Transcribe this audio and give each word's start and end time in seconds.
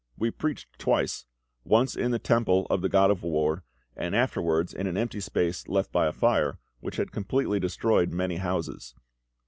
We 0.17 0.31
preached 0.31 0.79
twice 0.79 1.27
once 1.63 1.95
in 1.95 2.09
the 2.09 2.17
temple 2.17 2.65
of 2.71 2.81
the 2.81 2.89
God 2.89 3.11
of 3.11 3.21
War, 3.21 3.63
and 3.95 4.15
afterwards 4.15 4.73
in 4.73 4.87
an 4.87 4.97
empty 4.97 5.19
space 5.19 5.67
left 5.67 5.91
by 5.91 6.07
a 6.07 6.11
fire, 6.11 6.57
which 6.79 6.95
had 6.95 7.11
completely 7.11 7.59
destroyed 7.59 8.09
many 8.11 8.37
houses. 8.37 8.95